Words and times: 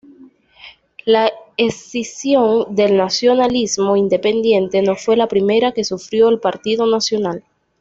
La 1.05 1.29
escisión 1.57 2.73
del 2.73 2.97
Nacionalismo 2.97 3.95
Independiente 3.95 4.81
no 4.81 4.95
fue 4.95 5.15
la 5.15 5.27
primera 5.27 5.73
que 5.73 5.83
sufrió 5.83 6.29
el 6.29 6.39
Partido 6.39 6.87
Nacional. 6.89 7.43